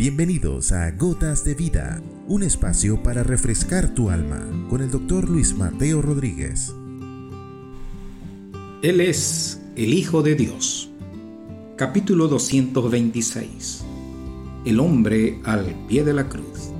Bienvenidos 0.00 0.72
a 0.72 0.92
Gotas 0.92 1.44
de 1.44 1.54
Vida, 1.54 2.00
un 2.26 2.42
espacio 2.42 3.02
para 3.02 3.22
refrescar 3.22 3.92
tu 3.92 4.08
alma 4.08 4.40
con 4.70 4.80
el 4.80 4.90
doctor 4.90 5.28
Luis 5.28 5.54
Mateo 5.54 6.00
Rodríguez. 6.00 6.72
Él 8.80 9.02
es 9.02 9.60
el 9.76 9.92
Hijo 9.92 10.22
de 10.22 10.36
Dios. 10.36 10.88
Capítulo 11.76 12.28
226. 12.28 13.84
El 14.64 14.80
hombre 14.80 15.38
al 15.44 15.66
pie 15.86 16.02
de 16.02 16.14
la 16.14 16.30
cruz. 16.30 16.70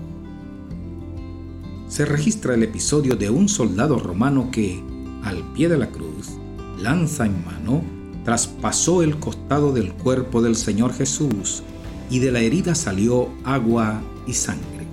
Se 1.89 2.07
registra 2.07 2.55
el 2.55 2.62
episodio 2.62 3.16
de 3.16 3.29
un 3.29 3.50
soldado 3.50 3.98
romano 3.98 4.50
que, 4.50 4.82
al 5.25 5.43
pie 5.52 5.68
de 5.68 5.77
la 5.77 5.91
cruz, 5.91 6.39
lanza 6.80 7.27
en 7.27 7.45
mano, 7.45 7.84
traspasó 8.25 9.02
el 9.02 9.18
costado 9.18 9.75
del 9.75 9.93
cuerpo 9.93 10.41
del 10.41 10.57
Señor 10.57 10.95
Jesús 10.95 11.62
y 12.11 12.19
de 12.19 12.33
la 12.33 12.41
herida 12.41 12.75
salió 12.75 13.29
agua 13.45 14.03
y 14.27 14.35
sangre. 14.35 14.87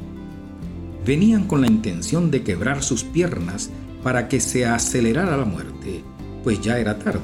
Venían 1.06 1.46
con 1.46 1.62
la 1.62 1.68
intención 1.68 2.32
de 2.32 2.44
quebrar 2.44 2.84
sus 2.84 3.04
piernas 3.04 3.70
para 4.04 4.28
que 4.28 4.40
se 4.40 4.66
acelerara 4.66 5.36
la 5.36 5.46
muerte, 5.46 6.04
pues 6.44 6.62
ya 6.62 6.78
era 6.80 7.00
tarde. 7.00 7.20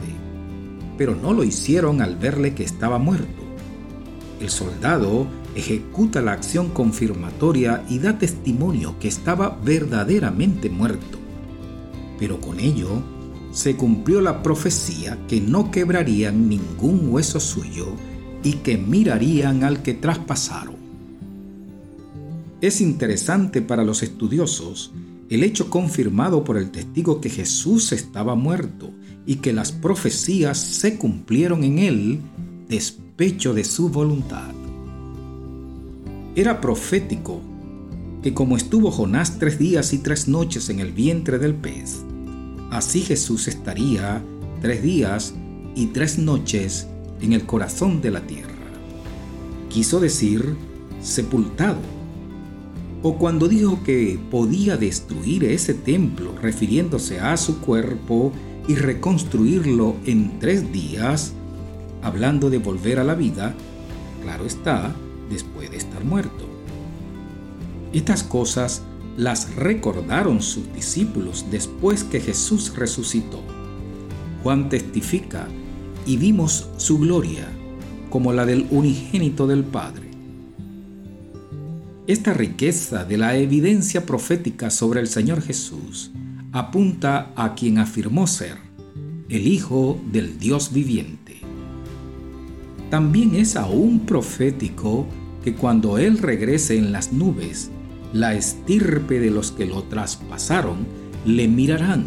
Pero 0.98 1.16
no 1.16 1.34
lo 1.34 1.44
hicieron 1.44 2.02
al 2.02 2.16
verle 2.16 2.56
que 2.56 2.64
estaba 2.64 2.98
muerto. 2.98 3.44
El 4.40 4.50
soldado 4.50 5.28
ejecuta 5.56 6.22
la 6.22 6.34
acción 6.34 6.70
confirmatoria 6.70 7.86
y 7.90 8.00
da 8.00 8.18
testimonio 8.18 8.96
que 9.00 9.08
estaba 9.08 9.60
verdaderamente 9.64 10.70
muerto. 10.70 11.20
Pero 12.20 12.42
con 12.42 12.60
ello 12.60 13.02
se 13.52 13.76
cumplió 13.76 14.22
la 14.22 14.42
profecía 14.42 15.20
que 15.28 15.40
no 15.40 15.72
quebrarían 15.72 16.50
ningún 16.50 17.10
hueso 17.10 17.40
suyo 17.40 17.88
y 18.44 18.54
que 18.54 18.78
mirarían 18.78 19.64
al 19.64 19.82
que 19.82 19.94
traspasaron. 19.94 20.76
Es 22.62 22.82
interesante 22.82 23.62
para 23.62 23.84
los 23.84 24.04
estudiosos 24.04 24.92
el 25.30 25.44
hecho 25.44 25.70
confirmado 25.70 26.44
por 26.44 26.58
el 26.58 26.70
testigo 26.70 27.20
que 27.20 27.30
Jesús 27.30 27.92
estaba 27.92 28.36
muerto 28.36 28.92
y 29.26 29.38
que 29.38 29.54
las 29.54 29.72
profecías 29.72 30.58
se 30.58 30.98
cumplieron 30.98 31.64
en 31.64 31.80
él 31.80 32.20
despecho 32.68 33.54
de 33.54 33.64
su 33.64 33.90
voluntad. 33.90 34.52
Era 36.36 36.62
profético 36.62 37.42
que 38.22 38.34
como 38.34 38.58
estuvo 38.58 38.92
Jonás 38.92 39.40
tres 39.40 39.60
días 39.60 39.92
y 39.94 39.98
tres 39.98 40.28
noches 40.28 40.70
en 40.70 40.80
el 40.80 40.92
vientre 40.92 41.40
del 41.40 41.56
pez, 41.56 42.04
así 42.72 43.02
Jesús 43.02 43.48
estaría 43.48 44.24
tres 44.62 44.82
días 44.82 45.34
y 45.76 45.88
tres 45.88 46.18
noches 46.18 46.88
en 47.24 47.34
el 47.34 47.46
corazón 47.46 48.02
de 48.02 48.12
la 48.12 48.22
tierra. 48.22 48.52
Quiso 49.70 50.00
decir 50.00 50.56
sepultado. 51.02 51.80
O 53.02 53.18
cuando 53.18 53.48
dijo 53.48 53.82
que 53.84 54.20
podía 54.30 54.78
destruir 54.78 55.46
ese 55.46 55.74
templo 55.74 56.36
refiriéndose 56.42 57.20
a 57.20 57.36
su 57.38 57.60
cuerpo 57.60 58.32
y 58.68 58.76
reconstruirlo 58.76 59.96
en 60.06 60.40
tres 60.40 60.72
días, 60.72 61.34
hablando 62.02 62.50
de 62.50 62.60
volver 62.60 63.00
a 63.00 63.04
la 63.04 63.16
vida, 63.16 63.54
claro 64.22 64.46
está, 64.46 64.94
después 65.30 65.72
de 65.72 65.78
estar 65.78 66.04
muerto. 66.06 66.46
Estas 67.92 68.24
cosas 68.24 68.84
las 69.18 69.56
recordaron 69.56 70.42
sus 70.42 70.72
discípulos 70.74 71.46
después 71.52 72.04
que 72.04 72.20
Jesús 72.20 72.74
resucitó. 72.76 73.42
Juan 74.44 74.70
testifica 74.70 75.48
y 76.06 76.18
vimos 76.18 76.70
su 76.78 77.00
gloria 77.00 77.48
como 78.10 78.34
la 78.34 78.46
del 78.46 78.68
unigénito 78.70 79.48
del 79.48 79.64
Padre. 79.64 80.12
Esta 82.06 82.34
riqueza 82.34 83.06
de 83.06 83.18
la 83.18 83.38
evidencia 83.38 84.06
profética 84.06 84.70
sobre 84.70 85.00
el 85.00 85.08
Señor 85.08 85.42
Jesús 85.42 86.12
apunta 86.52 87.32
a 87.36 87.56
quien 87.56 87.78
afirmó 87.78 88.28
ser 88.28 88.58
el 89.30 89.48
Hijo 89.48 90.00
del 90.12 90.38
Dios 90.38 90.74
viviente. 90.74 91.38
También 92.90 93.36
es 93.36 93.56
aún 93.56 94.02
profético 94.02 95.08
que 95.44 95.56
cuando 95.56 95.98
Él 95.98 96.20
regrese 96.20 96.78
en 96.78 96.92
las 96.92 97.14
nubes, 97.14 97.72
la 98.12 98.36
estirpe 98.36 99.20
de 99.20 99.32
los 99.32 99.52
que 99.52 99.66
lo 99.66 99.84
traspasaron 99.84 100.86
le 101.26 101.48
mirarán. 101.48 102.06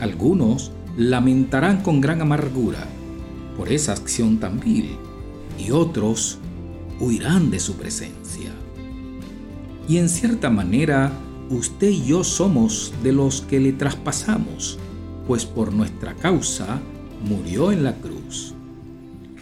Algunos 0.00 0.72
lamentarán 0.96 1.82
con 1.82 2.00
gran 2.00 2.20
amargura 2.20 2.86
por 3.58 3.72
esa 3.72 3.92
acción 3.92 4.38
tan 4.38 4.60
vil, 4.60 4.96
y 5.58 5.72
otros 5.72 6.38
huirán 7.00 7.50
de 7.50 7.58
su 7.58 7.74
presencia. 7.74 8.52
Y 9.88 9.98
en 9.98 10.08
cierta 10.08 10.48
manera, 10.48 11.12
usted 11.50 11.88
y 11.88 12.06
yo 12.06 12.22
somos 12.22 12.94
de 13.02 13.12
los 13.12 13.42
que 13.42 13.58
le 13.58 13.72
traspasamos, 13.72 14.78
pues 15.26 15.44
por 15.44 15.72
nuestra 15.72 16.14
causa 16.14 16.80
murió 17.28 17.72
en 17.72 17.82
la 17.82 17.96
cruz. 17.96 18.54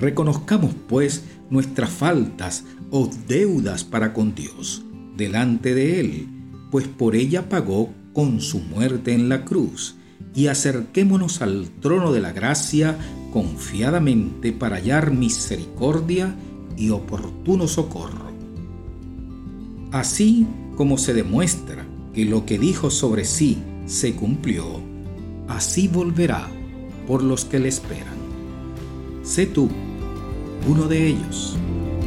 Reconozcamos 0.00 0.72
pues 0.88 1.24
nuestras 1.50 1.90
faltas 1.90 2.64
o 2.90 3.10
deudas 3.28 3.84
para 3.84 4.12
con 4.12 4.34
Dios 4.34 4.82
delante 5.16 5.74
de 5.74 6.00
Él, 6.00 6.28
pues 6.70 6.86
por 6.86 7.16
ella 7.16 7.48
pagó 7.48 7.92
con 8.12 8.40
su 8.40 8.60
muerte 8.60 9.12
en 9.12 9.28
la 9.28 9.44
cruz 9.44 9.96
y 10.34 10.48
acerquémonos 10.48 11.40
al 11.40 11.70
trono 11.80 12.12
de 12.12 12.20
la 12.20 12.32
gracia 12.32 12.98
confiadamente 13.36 14.50
para 14.50 14.76
hallar 14.76 15.10
misericordia 15.10 16.34
y 16.74 16.88
oportuno 16.88 17.68
socorro. 17.68 18.30
Así 19.92 20.46
como 20.74 20.96
se 20.96 21.12
demuestra 21.12 21.84
que 22.14 22.24
lo 22.24 22.46
que 22.46 22.58
dijo 22.58 22.88
sobre 22.88 23.26
sí 23.26 23.58
se 23.84 24.14
cumplió, 24.14 24.80
así 25.48 25.86
volverá 25.86 26.48
por 27.06 27.22
los 27.22 27.44
que 27.44 27.58
le 27.58 27.68
esperan. 27.68 28.16
Sé 29.22 29.44
tú 29.44 29.68
uno 30.66 30.88
de 30.88 31.08
ellos. 31.08 31.58